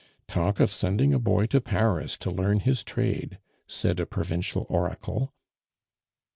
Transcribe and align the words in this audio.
"Talk 0.27 0.59
of 0.59 0.71
sending 0.71 1.13
a 1.13 1.19
boy 1.19 1.45
to 1.45 1.61
Paris 1.61 2.17
to 2.17 2.31
learn 2.31 2.61
his 2.61 2.83
trade!" 2.83 3.37
said 3.67 3.99
a 3.99 4.07
provincial 4.07 4.65
oracle. 4.67 5.31